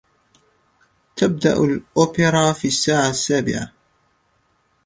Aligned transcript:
تبدأ 1.15 1.63
الأوبرا 1.63 2.53
في 2.53 2.67
الساعة 2.67 3.09
السابعة. 3.09 3.71